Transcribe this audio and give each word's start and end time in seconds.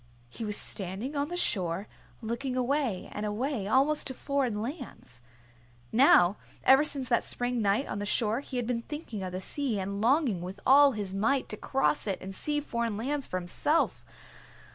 He 0.31 0.43
was 0.43 0.57
standing 0.57 1.15
on 1.15 1.27
the 1.27 1.37
shore, 1.37 1.87
looking 2.23 2.57
away 2.57 3.07
and 3.11 3.23
away, 3.23 3.67
almost 3.67 4.07
to 4.07 4.15
foreign 4.15 4.59
lands. 4.59 5.21
Now 5.91 6.37
ever 6.63 6.83
since 6.83 7.07
that 7.09 7.23
spring 7.23 7.61
night 7.61 7.85
on 7.87 7.99
the 7.99 8.05
shore 8.07 8.39
he 8.39 8.57
had 8.57 8.65
been 8.65 8.81
thinking 8.81 9.21
of 9.21 9.31
the 9.31 9.39
sea 9.39 9.79
and 9.79 10.01
longing 10.01 10.41
with 10.41 10.59
all 10.65 10.93
his 10.93 11.13
might 11.13 11.49
to 11.49 11.55
cross 11.57 12.07
it 12.07 12.19
and 12.19 12.33
see 12.33 12.59
foreign 12.59 12.97
lands 12.97 13.27
for 13.27 13.37
himself. 13.37 14.03